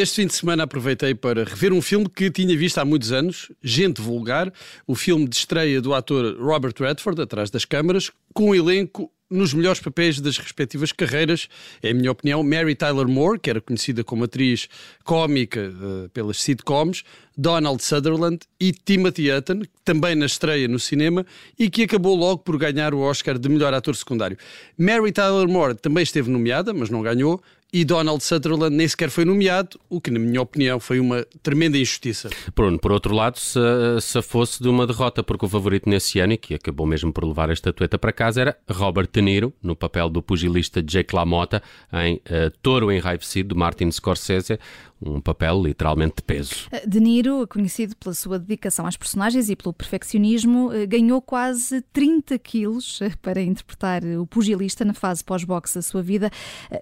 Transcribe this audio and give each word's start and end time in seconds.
este 0.00 0.16
fim 0.16 0.26
de 0.26 0.34
semana 0.34 0.62
aproveitei 0.62 1.14
para 1.14 1.44
rever 1.44 1.72
um 1.72 1.82
filme 1.82 2.08
que 2.08 2.30
tinha 2.30 2.56
visto 2.56 2.78
há 2.78 2.84
muitos 2.84 3.12
anos, 3.12 3.52
Gente 3.62 4.00
Vulgar, 4.00 4.52
o 4.86 4.94
filme 4.94 5.28
de 5.28 5.36
estreia 5.36 5.80
do 5.80 5.92
ator 5.92 6.36
Robert 6.40 6.74
Redford, 6.78 7.20
atrás 7.20 7.50
das 7.50 7.64
câmaras, 7.64 8.10
com 8.32 8.50
um 8.50 8.54
elenco 8.54 9.12
nos 9.30 9.54
melhores 9.54 9.78
papéis 9.78 10.18
das 10.18 10.38
respectivas 10.38 10.90
carreiras. 10.90 11.48
É 11.82 11.90
a 11.90 11.94
minha 11.94 12.10
opinião. 12.10 12.42
Mary 12.42 12.74
Tyler 12.74 13.06
Moore, 13.06 13.38
que 13.38 13.48
era 13.48 13.60
conhecida 13.60 14.02
como 14.02 14.24
atriz 14.24 14.68
cómica 15.04 15.70
uh, 15.70 16.08
pelas 16.08 16.40
sitcoms, 16.40 17.04
Donald 17.36 17.82
Sutherland 17.82 18.40
e 18.58 18.72
Timothy 18.72 19.30
Hutton, 19.30 19.62
também 19.84 20.16
na 20.16 20.26
estreia 20.26 20.66
no 20.66 20.80
cinema 20.80 21.24
e 21.58 21.70
que 21.70 21.84
acabou 21.84 22.16
logo 22.16 22.38
por 22.38 22.58
ganhar 22.58 22.92
o 22.92 23.00
Oscar 23.00 23.38
de 23.38 23.48
melhor 23.48 23.72
ator 23.72 23.94
secundário. 23.94 24.36
Mary 24.76 25.12
Tyler 25.12 25.48
Moore 25.48 25.74
também 25.74 26.02
esteve 26.02 26.28
nomeada, 26.28 26.74
mas 26.74 26.90
não 26.90 27.02
ganhou 27.02 27.40
e 27.72 27.84
Donald 27.84 28.22
Sutherland 28.22 28.74
nem 28.74 28.86
sequer 28.86 29.10
foi 29.10 29.24
nomeado, 29.24 29.78
o 29.88 30.00
que, 30.00 30.10
na 30.10 30.18
minha 30.18 30.42
opinião, 30.42 30.80
foi 30.80 30.98
uma 30.98 31.24
tremenda 31.42 31.78
injustiça. 31.78 32.30
Bruno, 32.54 32.78
por 32.78 32.92
outro 32.92 33.14
lado, 33.14 33.38
se, 33.38 33.60
se 34.00 34.20
fosse 34.22 34.62
de 34.62 34.68
uma 34.68 34.86
derrota, 34.86 35.22
porque 35.22 35.46
o 35.46 35.48
favorito 35.48 35.88
nesse 35.88 36.18
ano, 36.18 36.32
e 36.32 36.36
que 36.36 36.54
acabou 36.54 36.86
mesmo 36.86 37.12
por 37.12 37.24
levar 37.24 37.50
a 37.50 37.52
estatueta 37.52 37.98
para 37.98 38.12
casa, 38.12 38.40
era 38.40 38.56
Robert 38.68 39.08
De 39.12 39.22
Niro, 39.22 39.52
no 39.62 39.76
papel 39.76 40.08
do 40.08 40.22
pugilista 40.22 40.82
Jake 40.82 41.14
LaMotta, 41.14 41.62
em 41.92 42.16
uh, 42.16 42.50
Touro 42.62 42.90
Enraivecido, 42.90 43.54
de 43.54 43.54
Martin 43.54 43.90
Scorsese, 43.90 44.58
um 45.02 45.20
papel 45.20 45.62
literalmente 45.62 46.16
de 46.16 46.22
peso. 46.22 46.68
De 46.86 47.00
Niro, 47.00 47.46
conhecido 47.48 47.96
pela 47.96 48.14
sua 48.14 48.38
dedicação 48.38 48.86
às 48.86 48.96
personagens 48.96 49.48
e 49.48 49.56
pelo 49.56 49.72
perfeccionismo, 49.72 50.72
eh, 50.72 50.84
ganhou 50.84 51.22
quase 51.22 51.80
30 51.92 52.38
quilos 52.38 53.00
eh, 53.00 53.12
para 53.22 53.40
interpretar 53.40 54.04
o 54.04 54.26
pugilista 54.26 54.84
na 54.84 54.92
fase 54.92 55.24
pós-boxe 55.24 55.76
da 55.76 55.82
sua 55.82 56.02
vida. 56.02 56.30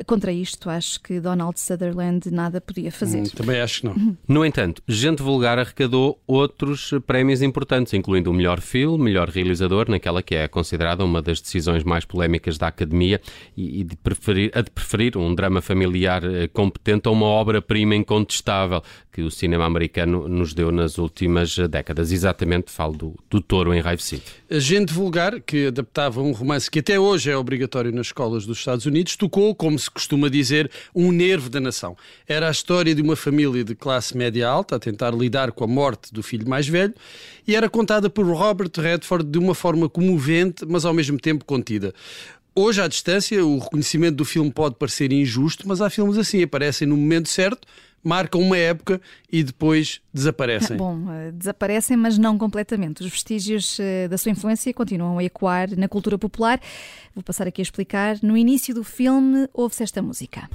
Contra 0.04 0.32
isto, 0.32 0.68
acho 0.78 1.00
que 1.00 1.20
Donald 1.20 1.58
Sutherland 1.60 2.30
nada 2.30 2.60
podia 2.60 2.90
fazer. 2.90 3.20
Hum, 3.20 3.24
também 3.24 3.60
acho 3.60 3.80
que 3.80 3.86
não. 3.86 4.16
No 4.26 4.44
entanto, 4.44 4.82
Gente 4.86 5.22
Vulgar 5.22 5.58
arrecadou 5.58 6.20
outros 6.26 6.92
prémios 7.06 7.42
importantes, 7.42 7.92
incluindo 7.92 8.30
o 8.30 8.34
melhor 8.34 8.60
filme, 8.60 9.04
melhor 9.04 9.28
realizador, 9.28 9.90
naquela 9.90 10.22
que 10.22 10.34
é 10.34 10.48
considerada 10.48 11.04
uma 11.04 11.20
das 11.20 11.40
decisões 11.40 11.82
mais 11.84 12.04
polémicas 12.04 12.56
da 12.56 12.68
Academia, 12.68 13.20
e 13.56 13.84
de 13.84 13.96
preferir, 13.96 14.50
a 14.54 14.62
de 14.62 14.70
preferir 14.70 15.16
um 15.16 15.34
drama 15.34 15.60
familiar 15.60 16.22
competente 16.52 17.08
a 17.08 17.10
uma 17.10 17.26
obra-prima 17.26 17.94
incontestável 17.94 18.82
que 19.18 19.22
o 19.22 19.32
cinema 19.32 19.64
americano 19.64 20.28
nos 20.28 20.54
deu 20.54 20.70
nas 20.70 20.96
últimas 20.96 21.58
décadas. 21.68 22.12
Exatamente, 22.12 22.70
falo 22.70 22.96
do, 22.96 23.14
do 23.28 23.40
Touro 23.40 23.74
Enraivecido. 23.74 24.22
Agente 24.48 24.92
Vulgar, 24.92 25.40
que 25.40 25.66
adaptava 25.66 26.22
um 26.22 26.30
romance 26.30 26.70
que 26.70 26.78
até 26.78 27.00
hoje 27.00 27.28
é 27.28 27.36
obrigatório 27.36 27.90
nas 27.90 28.06
escolas 28.06 28.46
dos 28.46 28.58
Estados 28.58 28.86
Unidos, 28.86 29.16
tocou, 29.16 29.56
como 29.56 29.76
se 29.76 29.90
costuma 29.90 30.28
dizer, 30.28 30.70
um 30.94 31.10
nervo 31.10 31.50
da 31.50 31.58
nação. 31.58 31.96
Era 32.28 32.46
a 32.46 32.52
história 32.52 32.94
de 32.94 33.02
uma 33.02 33.16
família 33.16 33.64
de 33.64 33.74
classe 33.74 34.16
média 34.16 34.48
alta 34.48 34.76
a 34.76 34.78
tentar 34.78 35.12
lidar 35.12 35.50
com 35.50 35.64
a 35.64 35.66
morte 35.66 36.14
do 36.14 36.22
filho 36.22 36.48
mais 36.48 36.68
velho 36.68 36.94
e 37.44 37.56
era 37.56 37.68
contada 37.68 38.08
por 38.08 38.24
Robert 38.24 38.70
Redford 38.76 39.28
de 39.28 39.38
uma 39.38 39.52
forma 39.52 39.88
comovente, 39.88 40.64
mas 40.64 40.84
ao 40.84 40.94
mesmo 40.94 41.18
tempo 41.18 41.44
contida. 41.44 41.92
Hoje, 42.54 42.80
à 42.80 42.86
distância, 42.86 43.44
o 43.44 43.58
reconhecimento 43.58 44.16
do 44.16 44.24
filme 44.24 44.52
pode 44.52 44.76
parecer 44.76 45.12
injusto, 45.12 45.66
mas 45.66 45.80
há 45.80 45.90
filmes 45.90 46.16
assim, 46.16 46.40
aparecem 46.40 46.86
no 46.86 46.96
momento 46.96 47.28
certo 47.28 47.66
marcam 48.02 48.40
uma 48.40 48.56
época 48.56 49.00
e 49.30 49.42
depois 49.42 50.00
desaparecem. 50.12 50.76
Bom, 50.78 51.10
eh, 51.12 51.32
desaparecem, 51.32 51.96
mas 51.96 52.18
não 52.18 52.38
completamente. 52.38 53.02
Os 53.02 53.10
vestígios 53.10 53.78
eh, 53.80 54.08
da 54.08 54.18
sua 54.18 54.32
influência 54.32 54.72
continuam 54.72 55.18
a 55.18 55.24
ecoar 55.24 55.68
na 55.76 55.88
cultura 55.88 56.18
popular. 56.18 56.60
Vou 57.14 57.22
passar 57.22 57.46
aqui 57.46 57.60
a 57.60 57.64
explicar. 57.64 58.18
No 58.22 58.36
início 58.36 58.74
do 58.74 58.84
filme, 58.84 59.48
ouve-se 59.52 59.82
esta 59.82 60.02
música. 60.02 60.48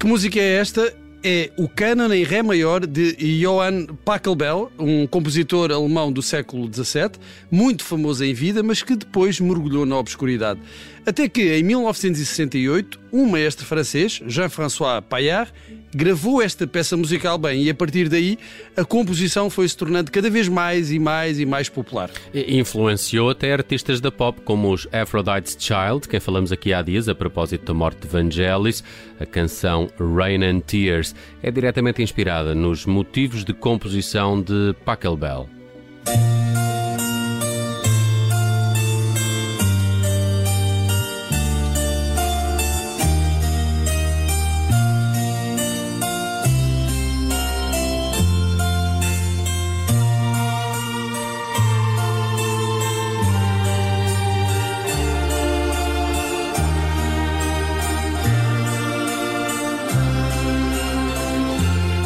Que 0.00 0.06
música 0.06 0.40
é 0.40 0.54
esta? 0.54 0.99
É 1.22 1.50
o 1.58 1.68
Canon 1.68 2.10
em 2.14 2.24
Ré 2.24 2.42
maior 2.42 2.86
de 2.86 3.12
Johann 3.40 3.86
Pachelbel, 4.04 4.72
um 4.78 5.06
compositor 5.06 5.70
alemão 5.70 6.10
do 6.10 6.22
século 6.22 6.70
XVII, 6.72 7.10
muito 7.50 7.84
famoso 7.84 8.24
em 8.24 8.32
vida, 8.32 8.62
mas 8.62 8.82
que 8.82 8.96
depois 8.96 9.38
mergulhou 9.38 9.84
na 9.84 9.98
obscuridade. 9.98 10.60
Até 11.04 11.28
que, 11.28 11.54
em 11.54 11.62
1968, 11.62 12.98
um 13.12 13.26
maestro 13.26 13.66
francês, 13.66 14.22
Jean-François 14.26 15.02
Paillard, 15.02 15.52
gravou 15.94 16.40
esta 16.40 16.66
peça 16.66 16.96
musical 16.96 17.36
bem 17.36 17.64
e 17.64 17.70
a 17.70 17.74
partir 17.74 18.08
daí 18.08 18.38
a 18.76 18.84
composição 18.84 19.50
foi 19.50 19.68
se 19.68 19.76
tornando 19.76 20.10
cada 20.10 20.30
vez 20.30 20.46
mais 20.48 20.92
e 20.92 20.98
mais 20.98 21.40
e 21.40 21.46
mais 21.46 21.68
popular. 21.68 22.10
Influenciou 22.32 23.30
até 23.30 23.52
artistas 23.52 24.00
da 24.00 24.12
pop 24.12 24.40
como 24.42 24.72
os 24.72 24.86
Aphrodite's 24.92 25.56
Child, 25.58 26.08
quem 26.08 26.20
falamos 26.20 26.52
aqui 26.52 26.72
há 26.72 26.80
dias 26.80 27.08
a 27.08 27.14
propósito 27.14 27.64
da 27.64 27.74
morte 27.74 28.02
de 28.02 28.08
Vangelis. 28.08 28.84
A 29.18 29.26
canção 29.26 29.90
Rain 29.98 30.42
and 30.44 30.60
Tears 30.60 31.09
é 31.42 31.50
diretamente 31.50 32.02
inspirada 32.02 32.54
nos 32.54 32.86
motivos 32.86 33.44
de 33.44 33.52
composição 33.52 34.40
de 34.40 34.74
Pachelbel. 34.84 35.59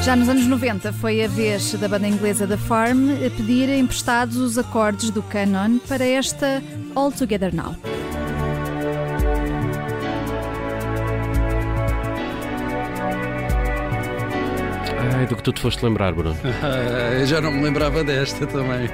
Já 0.05 0.15
nos 0.15 0.29
anos 0.29 0.47
90 0.47 0.93
foi 0.93 1.25
a 1.25 1.29
vez 1.29 1.73
da 1.73 1.89
banda 1.89 2.07
inglesa 2.07 2.47
The 2.47 2.59
Farm 2.59 3.09
a 3.27 3.31
pedir 3.31 3.71
emprestados 3.71 4.37
os 4.37 4.59
acordes 4.59 5.09
do 5.09 5.23
Canon 5.23 5.79
para 5.79 6.05
esta 6.05 6.63
All 6.95 7.11
Together 7.11 7.55
Now. 7.55 7.75
Ai, 15.17 15.27
do 15.27 15.37
que 15.37 15.43
tu 15.43 15.55
te 15.55 15.63
foste 15.63 15.83
lembrar, 15.83 16.13
Bruno. 16.13 16.37
Eu 17.19 17.25
já 17.25 17.41
não 17.41 17.51
me 17.51 17.63
lembrava 17.63 18.05
desta 18.05 18.47
também. 18.47 18.91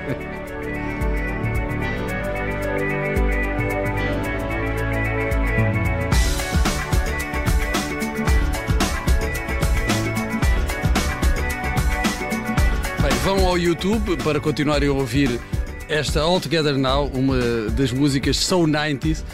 Ao 13.50 13.58
YouTube 13.58 14.16
para 14.18 14.38
continuarem 14.38 14.88
a 14.88 14.92
ouvir 14.92 15.40
esta 15.88 16.20
All 16.20 16.40
Together 16.40 16.78
Now, 16.78 17.10
uma 17.12 17.36
das 17.70 17.90
músicas 17.90 18.36
So 18.36 18.58
90s. 18.58 19.24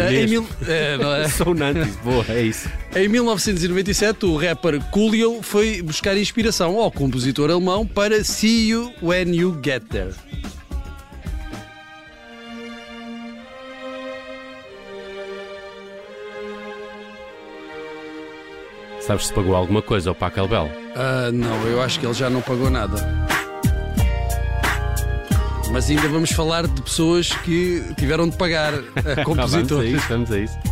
Eh, 0.00 0.22
em 0.22 0.26
mil... 0.26 0.44
é, 0.66 0.98
não 0.98 1.14
é? 1.14 1.28
so 1.30 1.44
90s, 1.44 1.96
boa, 2.02 2.24
é 2.28 2.42
isso. 2.42 2.68
Em 2.96 3.06
1997, 3.06 4.26
o 4.26 4.36
rapper 4.36 4.80
Coolio 4.90 5.40
foi 5.42 5.80
buscar 5.80 6.16
inspiração 6.16 6.76
ao 6.76 6.90
compositor 6.90 7.52
alemão 7.52 7.86
para 7.86 8.24
See 8.24 8.70
You 8.70 8.92
When 9.00 9.32
You 9.32 9.60
Get 9.64 9.84
There. 9.84 10.12
Sabes 19.02 19.28
se 19.28 19.32
pagou 19.32 19.54
alguma 19.54 19.82
coisa 19.82 20.10
ao 20.10 20.16
Pachelbel? 20.16 20.64
Uh, 20.64 21.30
não, 21.32 21.64
eu 21.68 21.80
acho 21.80 22.00
que 22.00 22.06
ele 22.06 22.14
já 22.14 22.28
não 22.28 22.40
pagou 22.40 22.68
nada. 22.68 23.31
Mas 25.72 25.88
ainda 25.88 26.06
vamos 26.06 26.30
falar 26.32 26.66
de 26.66 26.82
pessoas 26.82 27.32
que 27.32 27.82
tiveram 27.96 28.28
de 28.28 28.36
pagar 28.36 28.74
a 28.74 29.24
compositores. 29.24 29.68
vamos 29.70 29.80
a 29.80 29.86
isso, 29.96 30.08
vamos 30.08 30.30
a 30.30 30.38
isso. 30.38 30.71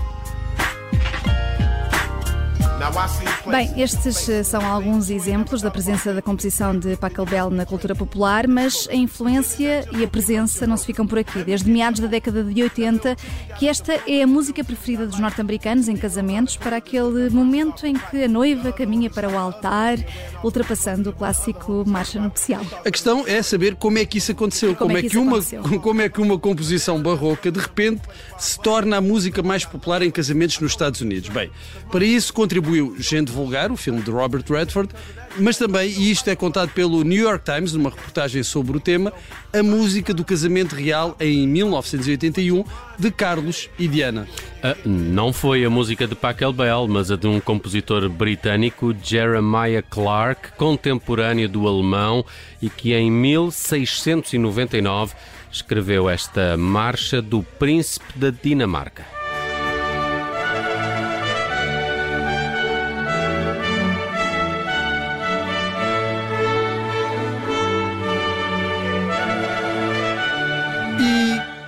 Bem, 3.47 3.73
estes 3.81 4.29
eh, 4.29 4.43
são 4.43 4.65
alguns 4.65 5.11
exemplos 5.11 5.63
da 5.63 5.71
presença 5.71 6.13
da 6.13 6.21
composição 6.21 6.77
de 6.77 6.97
Pachelbel 6.97 7.49
na 7.49 7.65
cultura 7.65 7.95
popular, 7.95 8.49
mas 8.49 8.89
a 8.91 8.95
influência 8.95 9.85
e 9.93 10.03
a 10.03 10.09
presença 10.09 10.67
não 10.67 10.77
se 10.77 10.87
ficam 10.87 11.07
por 11.07 11.19
aqui. 11.19 11.45
Desde 11.45 11.71
meados 11.71 12.01
da 12.01 12.09
década 12.09 12.43
de 12.43 12.63
80, 12.63 13.17
que 13.59 13.69
esta 13.69 13.93
é 14.07 14.23
a 14.23 14.27
música 14.27 14.65
preferida 14.65 15.07
dos 15.07 15.19
norte-americanos 15.19 15.89
em 15.89 15.97
casamentos, 15.97 16.57
para 16.57 16.77
aquele 16.79 17.31
momento 17.31 17.87
em 17.87 17.95
que 17.95 18.25
a 18.25 18.29
noiva 18.29 18.73
caminha 18.73 19.09
para 19.09 19.29
o 19.29 19.39
altar, 19.39 19.97
ultrapassando 20.43 21.11
o 21.11 21.13
clássico 21.13 21.85
Marcha 21.87 22.21
Nupcial. 22.21 22.65
A 22.85 22.91
questão 22.91 23.25
é 23.27 23.43
saber 23.43 23.77
como 23.77 23.99
é 23.99 24.05
que 24.05 24.19
isso 24.19 24.33
aconteceu. 24.33 24.75
Como, 24.75 24.91
como 24.91 24.99
é, 24.99 25.03
que, 25.03 25.11
que 25.11 25.19
uma, 25.19 25.39
aconteceu? 25.39 25.81
como 25.81 26.03
é 26.03 26.09
que 26.09 26.21
uma 26.21 26.39
composição 26.39 27.01
barroca, 27.01 27.51
de 27.51 27.61
repente, 27.61 28.03
se 28.39 28.59
torna 28.59 28.97
a 28.97 29.01
música 29.01 29.43
mais 29.43 29.65
popular 29.65 30.03
em 30.03 30.11
casamentos 30.11 30.59
nos 30.59 30.73
Estados 30.73 31.01
Unidos. 31.01 31.29
Bem, 31.29 31.51
para 31.91 32.05
isso 32.05 32.33
contribuiu 32.33 32.80
Gente 32.99 33.31
Vulgar, 33.31 33.73
o 33.73 33.77
filme 33.77 34.03
de 34.03 34.11
Robert 34.11 34.45
Redford, 34.49 34.93
mas 35.39 35.57
também, 35.57 35.91
e 35.91 36.11
isto 36.11 36.29
é 36.29 36.35
contado 36.35 36.71
pelo 36.71 37.05
New 37.05 37.23
York 37.23 37.45
Times, 37.45 37.73
numa 37.73 37.91
reportagem 37.91 38.43
sobre 38.43 38.77
o 38.77 38.81
tema, 38.81 39.13
a 39.53 39.63
música 39.63 40.13
do 40.13 40.25
casamento 40.25 40.75
real 40.75 41.17
em 41.21 41.47
1981 41.47 42.65
de 42.99 43.11
Carlos 43.11 43.69
e 43.79 43.87
Diana. 43.87 44.27
Uh, 44.63 44.89
não 44.89 45.33
foi 45.33 45.65
a 45.65 45.71
música 45.71 46.07
de 46.07 46.15
Pachelbel, 46.15 46.87
mas 46.89 47.11
a 47.11 47.17
de 47.17 47.27
um 47.27 47.41
compositor 47.41 48.09
britânico, 48.09 48.95
Jeremiah 49.03 49.83
Clarke, 49.89 50.53
contemporâneo 50.57 51.49
do 51.49 51.67
alemão 51.67 52.25
e 52.61 52.69
que 52.69 52.93
em 52.93 53.11
1699 53.11 55.15
escreveu 55.53 56.09
esta 56.09 56.57
marcha 56.57 57.23
do 57.23 57.43
Príncipe 57.43 58.19
da 58.19 58.31
Dinamarca. 58.31 59.20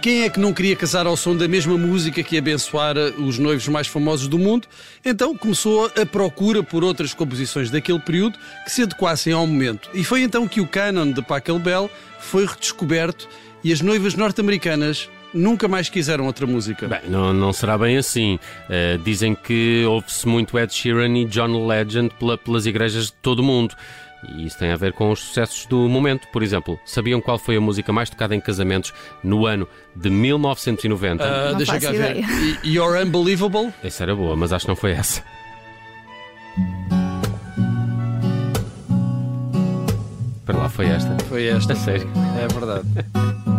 Quem 0.03 0.25
é 0.25 0.29
que 0.29 0.41
não 0.41 0.53
queria 0.53 0.75
casar 0.75 1.07
ao 1.07 1.17
som 1.17 1.37
da 1.37 1.47
mesma 1.47 1.79
música 1.79 2.25
que 2.25 2.37
abençoara 2.37 3.13
os 3.19 3.39
noivos 3.39 3.69
mais 3.69 3.87
famosos 3.87 4.27
do 4.27 4.37
mundo? 4.37 4.67
Então 5.05 5.33
começou 5.37 5.87
a 5.97 6.05
procura 6.05 6.61
por 6.61 6.83
outras 6.83 7.15
composições 7.15 7.71
daquele 7.71 8.01
período 8.01 8.37
que 8.65 8.73
se 8.73 8.83
adequassem 8.83 9.33
ao 9.33 9.47
momento. 9.47 9.89
E 9.95 10.03
foi 10.03 10.23
então 10.23 10.49
que 10.49 10.61
o 10.61 10.67
canon 10.67 11.13
de 11.13 11.23
Pachelbel 11.23 11.89
foi 12.19 12.45
redescoberto 12.47 13.29
e 13.63 13.73
as 13.73 13.81
noivas 13.81 14.17
norte-americanas 14.17 15.09
nunca 15.33 15.69
mais 15.69 15.89
quiseram 15.89 16.27
outra 16.27 16.49
música. 16.49 16.89
Bem, 16.89 17.03
não, 17.09 17.33
não 17.33 17.53
será 17.53 17.79
bem 17.79 17.97
assim. 17.97 18.41
Uh, 18.69 18.99
dizem 19.05 19.37
que 19.37 19.85
ouve-se 19.87 20.27
muito 20.27 20.59
Ed 20.59 20.75
Sheeran 20.75 21.17
e 21.17 21.25
John 21.27 21.65
Legend 21.65 22.13
pela, 22.19 22.37
pelas 22.37 22.67
igrejas 22.67 23.07
de 23.07 23.13
todo 23.13 23.39
o 23.39 23.45
mundo. 23.45 23.77
E 24.29 24.47
isso 24.47 24.59
tem 24.59 24.71
a 24.71 24.77
ver 24.77 24.93
com 24.93 25.11
os 25.11 25.21
sucessos 25.21 25.67
do 25.67 25.89
momento. 25.89 26.29
Por 26.29 26.43
exemplo, 26.43 26.79
sabiam 26.85 27.21
qual 27.21 27.39
foi 27.39 27.57
a 27.57 27.61
música 27.61 27.93
mais 27.93 28.09
tocada 28.09 28.35
em 28.35 28.41
casamentos 28.41 28.93
no 29.23 29.47
ano 29.47 29.67
de 29.97 30.09
1990? 30.11 31.25
Uh, 31.25 31.57
deixa 31.57 31.81
cá 31.81 31.91
ver. 31.91 32.25
You're 32.65 33.03
Unbelievable? 33.03 33.73
Essa 33.83 34.05
era 34.05 34.15
boa, 34.15 34.37
mas 34.37 34.53
acho 34.53 34.65
que 34.65 34.69
não 34.69 34.77
foi 34.77 34.93
essa. 34.93 35.23
Para 40.45 40.59
lá, 40.59 40.69
foi 40.69 40.87
esta. 40.87 41.17
Foi 41.29 41.47
esta. 41.47 41.73
A 41.75 41.77
sério. 41.77 42.09
É 42.41 42.49
verdade. 42.49 43.52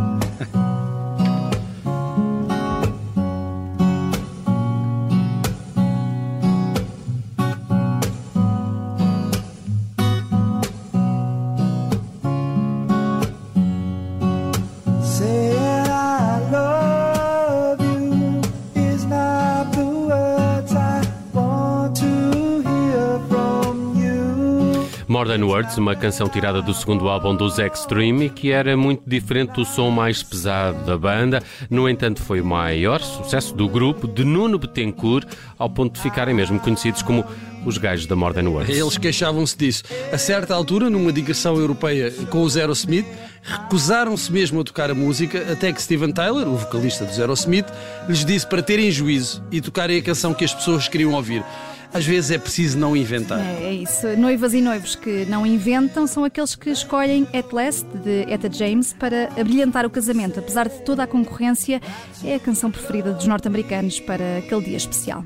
Modern 25.13 25.43
Words, 25.43 25.77
uma 25.77 25.95
canção 25.95 26.27
tirada 26.27 26.59
do 26.59 26.73
segundo 26.73 27.07
álbum 27.07 27.35
dos 27.35 27.59
Extreme, 27.59 28.31
que 28.31 28.51
era 28.51 28.75
muito 28.75 29.03
diferente 29.05 29.51
do 29.51 29.63
som 29.63 29.91
mais 29.91 30.23
pesado 30.23 30.83
da 30.85 30.97
banda. 30.97 31.43
No 31.69 31.87
entanto, 31.87 32.19
foi 32.19 32.41
o 32.41 32.45
maior 32.45 32.99
sucesso 32.99 33.53
do 33.53 33.69
grupo, 33.69 34.07
de 34.07 34.23
Nuno 34.23 34.57
Betancourt, 34.57 35.27
ao 35.55 35.69
ponto 35.69 35.93
de 35.93 36.01
ficarem 36.01 36.33
mesmo 36.33 36.59
conhecidos 36.59 37.03
como 37.03 37.23
os 37.63 37.77
gajos 37.77 38.07
da 38.07 38.15
Modern 38.15 38.47
Words. 38.47 38.75
Eles 38.75 38.97
queixavam-se 38.97 39.55
disso. 39.55 39.83
A 40.11 40.17
certa 40.17 40.55
altura, 40.55 40.89
numa 40.89 41.13
digressão 41.13 41.57
europeia 41.57 42.11
com 42.31 42.41
os 42.41 42.57
Aerosmith, 42.57 43.05
recusaram-se 43.43 44.31
mesmo 44.31 44.61
a 44.61 44.63
tocar 44.63 44.89
a 44.89 44.95
música, 44.95 45.45
até 45.51 45.71
que 45.71 45.79
Steven 45.79 46.11
Tyler, 46.11 46.47
o 46.47 46.57
vocalista 46.57 47.05
dos 47.05 47.19
Aerosmith, 47.19 47.67
lhes 48.09 48.25
disse 48.25 48.47
para 48.47 48.63
terem 48.63 48.89
juízo 48.89 49.43
e 49.51 49.61
tocarem 49.61 49.99
a 49.99 50.01
canção 50.01 50.33
que 50.33 50.43
as 50.43 50.55
pessoas 50.55 50.87
queriam 50.87 51.13
ouvir 51.13 51.45
às 51.93 52.05
vezes 52.05 52.31
é 52.31 52.37
preciso 52.37 52.77
não 52.77 52.97
inventar. 52.97 53.39
É, 53.39 53.65
é, 53.65 53.73
isso. 53.73 54.07
Noivas 54.17 54.53
e 54.53 54.61
noivos 54.61 54.95
que 54.95 55.25
não 55.25 55.45
inventam 55.45 56.07
são 56.07 56.23
aqueles 56.23 56.55
que 56.55 56.69
escolhem 56.71 57.27
At 57.33 57.53
Last, 57.53 57.85
de 58.03 58.23
Etta 58.31 58.51
James, 58.51 58.93
para 58.93 59.29
abrilhantar 59.39 59.85
o 59.85 59.89
casamento. 59.89 60.39
Apesar 60.39 60.67
de 60.67 60.81
toda 60.81 61.03
a 61.03 61.07
concorrência, 61.07 61.81
é 62.23 62.35
a 62.35 62.39
canção 62.39 62.71
preferida 62.71 63.13
dos 63.13 63.27
norte-americanos 63.27 63.99
para 63.99 64.39
aquele 64.39 64.65
dia 64.65 64.77
especial. 64.77 65.23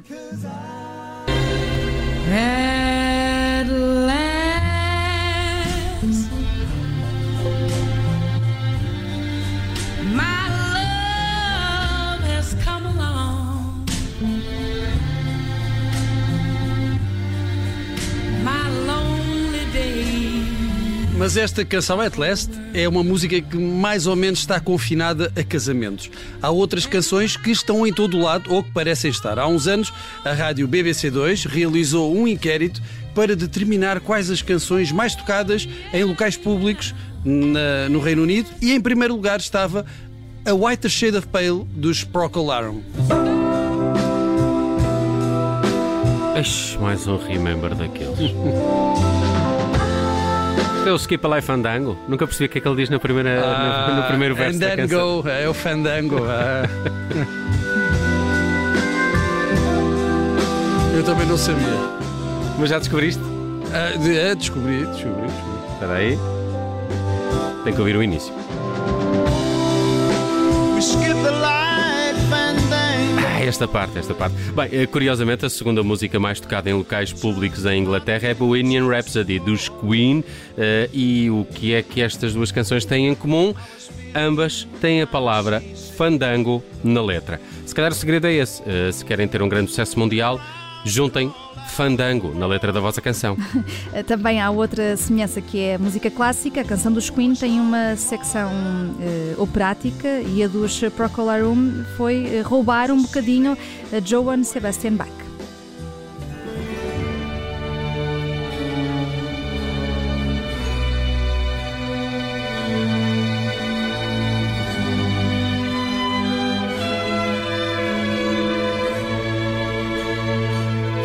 At 2.30 3.68
last. 3.70 4.17
Mas 21.28 21.36
esta 21.36 21.66
canção 21.66 22.00
At 22.00 22.16
Last 22.16 22.50
é 22.74 22.88
uma 22.88 23.04
música 23.04 23.42
que 23.42 23.58
mais 23.58 24.08
ou 24.08 24.16
menos 24.16 24.40
está 24.40 24.62
confinada 24.62 25.30
a 25.36 25.44
casamentos. 25.44 26.10
Há 26.42 26.50
outras 26.52 26.86
canções 26.86 27.36
que 27.36 27.52
estão 27.52 27.86
em 27.86 27.92
todo 27.92 28.16
o 28.16 28.22
lado 28.22 28.50
ou 28.50 28.64
que 28.64 28.72
parecem 28.72 29.12
estar. 29.12 29.38
Há 29.38 29.46
uns 29.46 29.68
anos, 29.68 29.92
a 30.24 30.32
rádio 30.32 30.66
BBC2 30.70 31.46
realizou 31.46 32.16
um 32.16 32.30
inquérito 32.30 32.82
para 33.14 33.36
determinar 33.36 34.00
quais 34.00 34.32
as 34.32 34.42
canções 34.42 34.90
mais 34.90 35.16
tocadas 35.16 35.68
em 35.92 36.06
locais 36.06 36.38
públicos 36.38 36.96
na, 37.26 37.90
no 37.90 38.00
Reino 38.00 38.24
Unido 38.24 38.50
e 38.62 38.72
em 38.72 38.80
primeiro 38.80 39.14
lugar 39.14 39.42
estava 39.42 39.86
A 40.46 40.54
Whiter 40.54 40.90
Shade 40.90 41.18
of 41.18 41.28
Pale 41.28 41.66
dos 41.76 42.06
Procol 42.06 42.50
Harum. 42.50 42.82
mais 46.80 47.06
um 47.06 47.18
remember 47.18 47.76
daqueles. 47.76 48.32
é 50.88 50.94
o 50.94 50.96
Skip 50.96 51.26
a 51.26 51.36
Life 51.36 51.48
Fandango? 51.48 51.98
Nunca 52.08 52.26
percebi 52.26 52.46
o 52.46 52.50
que 52.50 52.58
é 52.60 52.62
que 52.62 52.68
ele 52.68 52.78
diz 52.78 52.90
na 52.90 53.00
primeira, 53.00 53.42
ah, 53.44 53.90
no, 53.90 53.96
no, 54.02 54.04
primeiro 54.08 54.36
verso 54.36 54.56
and 54.56 54.60
da 54.60 54.68
then 54.68 54.78
canção. 54.78 55.22
Go, 55.22 55.30
é 55.30 55.48
o 55.50 55.54
Fandango. 55.54 56.18
Ah. 56.26 56.64
Eu 60.96 61.04
também 61.04 61.28
não 61.28 61.38
sabia. 61.38 61.68
Mas 62.58 62.70
já 62.70 62.80
descobriste? 62.80 63.22
Ah, 63.74 63.92
é, 63.94 64.34
descobri, 64.34 64.86
descobri, 64.86 65.28
descobri. 65.28 65.74
Espera 65.74 65.94
aí. 65.94 66.18
Tem 67.64 67.74
que 67.74 67.80
ouvir 67.80 67.96
o 67.96 68.04
início. 68.04 68.34
Esta 73.48 73.68
parte, 73.68 73.98
esta 73.98 74.14
parte. 74.14 74.36
Bem, 74.54 74.70
eh, 74.72 74.86
curiosamente, 74.86 75.46
a 75.46 75.50
segunda 75.50 75.82
música 75.82 76.20
mais 76.20 76.40
tocada 76.40 76.70
em 76.70 76.74
locais 76.74 77.14
públicos 77.14 77.66
em 77.66 77.82
Inglaterra 77.82 78.28
é 78.28 78.34
Bohemian 78.34 78.88
Rhapsody, 78.88 79.40
dos 79.40 79.70
Queen. 79.70 80.24
Eh, 80.58 80.90
e 80.94 81.30
o 81.30 81.46
que 81.46 81.74
é 81.74 81.82
que 81.82 82.02
estas 82.02 82.34
duas 82.34 82.52
canções 82.52 82.84
têm 82.84 83.08
em 83.08 83.16
comum? 83.16 83.54
Ambas 84.14 84.68
têm 84.82 85.02
a 85.02 85.08
palavra 85.08 85.64
fandango 85.96 86.64
na 86.84 87.02
letra. 87.02 87.40
Se 87.66 87.74
calhar 87.74 87.92
o 87.92 87.96
segredo 87.96 88.28
é 88.28 88.34
esse. 88.34 88.62
Eh, 88.66 88.92
se 88.92 89.06
querem 89.06 89.28
ter 89.28 89.42
um 89.42 89.50
grande 89.50 89.70
sucesso 89.70 89.98
mundial, 89.98 90.40
juntem 90.84 91.32
fandango 91.68 92.34
na 92.34 92.48
letra 92.48 92.72
da 92.72 92.80
vossa 92.80 93.02
canção. 93.02 93.38
Também 94.08 94.42
há 94.42 94.50
outra 94.50 94.96
semelhança 94.98 95.42
que 95.42 95.60
é 95.60 95.76
a 95.76 95.80
música 95.80 96.10
clássica. 96.10 96.62
A 96.62 96.66
canção 96.66 96.92
dos 96.92 97.10
Queen 97.10 97.34
tem 97.34 97.60
uma 97.60 97.96
secção 97.96 98.52
uh, 98.52 99.42
operática 99.42 100.22
e 100.22 100.44
a 100.44 100.48
dos 100.48 100.80
Procolarum 100.96 101.84
foi 101.96 102.42
roubar 102.42 102.92
um 102.92 103.02
bocadinho 103.02 103.58
a 103.92 104.00
Johann 104.00 104.44
Sebastian 104.44 104.94
Bach. 104.94 105.27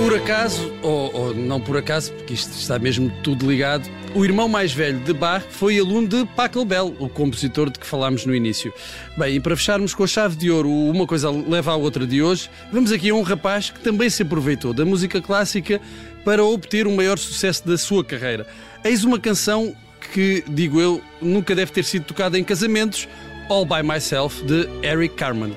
Por 0.03 0.17
acaso, 0.17 0.73
ou, 0.83 1.15
ou, 1.15 1.35
não 1.35 1.61
por 1.61 1.77
acaso, 1.77 2.13
porque 2.15 2.35
isto 2.35 2.51
está 2.51 2.77
mesmo 2.77 3.09
tudo 3.23 3.49
ligado, 3.49 3.89
o 4.17 4.25
irmão 4.25 4.49
mais 4.49 4.73
velho 4.73 4.99
de 4.99 5.13
Bach 5.13 5.45
foi 5.49 5.79
aluno 5.79 6.09
de 6.09 6.27
Pachelbel, 6.35 6.97
o 6.99 7.09
compositor 7.09 7.71
de 7.71 7.79
que 7.79 7.87
falámos 7.87 8.27
no 8.27 8.35
início. 8.35 8.75
Bem, 9.17 9.37
e 9.37 9.41
para 9.41 9.57
fecharmos 9.57 9.95
com 9.95 10.03
a 10.03 10.07
chave 10.09 10.35
de 10.35 10.51
ouro, 10.51 10.69
uma 10.69 11.07
coisa 11.07 11.31
leva 11.31 11.71
à 11.71 11.77
outra 11.77 12.05
de 12.05 12.21
hoje, 12.21 12.51
vamos 12.73 12.91
aqui 12.91 13.11
a 13.11 13.15
um 13.15 13.23
rapaz 13.23 13.71
que 13.71 13.79
também 13.79 14.11
se 14.11 14.25
aproveitou 14.25 14.75
da 14.75 14.85
música 14.85 15.23
clássica 15.23 15.81
para 16.25 16.45
obter 16.45 16.89
o 16.89 16.91
maior 16.91 17.17
sucesso 17.17 17.65
da 17.65 17.79
sua 17.79 18.05
carreira. 18.05 18.45
Eis 18.83 19.05
uma 19.05 19.21
canção 19.21 19.73
que, 20.13 20.43
digo 20.49 20.81
eu, 20.81 21.01
nunca 21.23 21.55
deve 21.55 21.71
ter 21.71 21.85
sido 21.85 22.07
tocada 22.07 22.37
em 22.37 22.43
casamentos, 22.43 23.09
All 23.49 23.65
By 23.65 23.85
Myself, 23.85 24.45
de 24.45 24.69
Eric 24.85 25.15
Carmen. 25.15 25.57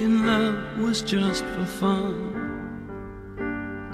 And 0.00 0.20
making 0.20 0.26
love 0.26 0.56
was 0.80 1.02
just 1.02 1.44
for 1.44 1.64
fun. 1.64 2.14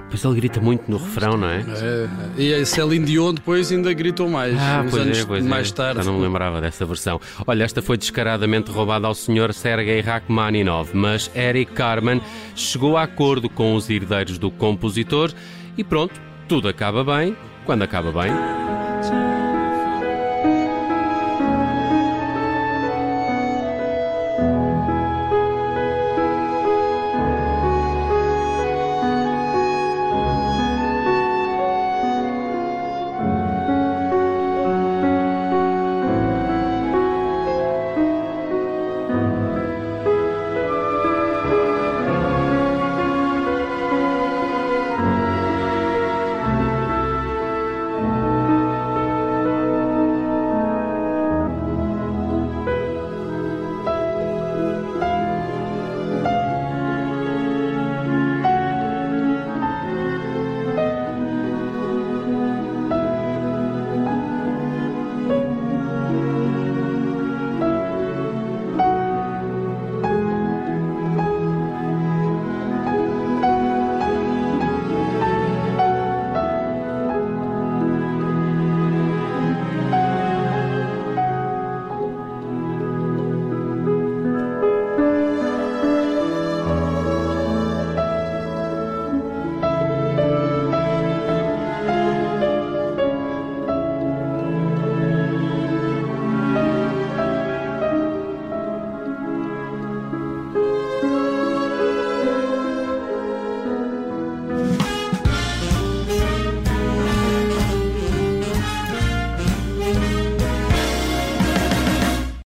Depois 0.04 0.25
ele 0.25 0.34
grita 0.34 0.61
muito 0.61 0.88
no 0.88 0.99
refrão, 0.99 1.37
não 1.37 1.49
é? 1.49 1.61
é 1.61 2.40
e 2.40 2.54
a 2.54 2.64
Celine 2.64 3.04
Dion 3.04 3.34
depois 3.34 3.73
ainda 3.73 3.92
gritou 3.92 4.28
mais. 4.28 4.54
Ah, 4.56 4.84
pois 4.88 5.18
é, 5.18 5.25
pois 5.25 5.44
mais 5.44 5.70
é. 5.70 5.75
tarde. 5.75 6.04
Já 6.04 6.11
não 6.11 6.18
me 6.18 6.25
lembrava 6.25 6.61
dessa 6.61 6.84
versão. 6.84 7.20
Olha, 7.46 7.64
esta 7.64 7.82
foi 7.82 7.96
descaradamente 7.96 8.70
roubada 8.70 9.06
ao 9.06 9.14
senhor 9.14 9.52
Sergei 9.52 10.00
Rachmaninov, 10.00 10.90
mas 10.92 11.30
Eric 11.34 11.73
Carmen 11.73 12.20
chegou 12.54 12.96
a 12.96 13.02
acordo 13.02 13.49
com 13.49 13.75
os 13.75 13.90
herdeiros 13.90 14.38
do 14.38 14.50
compositor 14.50 15.32
e 15.76 15.82
pronto, 15.82 16.20
tudo 16.46 16.68
acaba 16.68 17.02
bem 17.02 17.37
quando 17.64 17.82
acaba 17.82 18.12
bem. 18.12 18.74